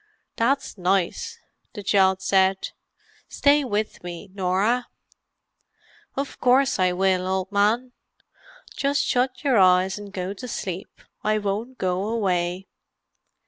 [0.35, 1.37] "That's nice!"
[1.75, 2.69] the child said.
[3.29, 4.87] "Stay with me, Norah."
[6.15, 7.91] "Of course I will, old man.
[8.75, 12.65] Just shut your eyes and go to sleep; I won't go away."